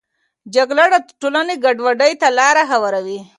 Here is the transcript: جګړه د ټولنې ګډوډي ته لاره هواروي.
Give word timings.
جګړه 0.55 0.85
د 1.05 1.07
ټولنې 1.21 1.55
ګډوډي 1.63 2.13
ته 2.21 2.27
لاره 2.37 2.63
هواروي. 2.71 3.19